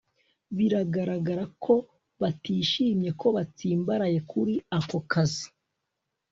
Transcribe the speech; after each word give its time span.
biragaragara 0.57 1.43
ko 1.63 1.73
batishimiye 2.21 3.11
ko 3.21 3.27
batsimbaraye 3.37 4.19
kuri 4.31 4.53
ako 4.77 4.97
kazi 5.11 5.47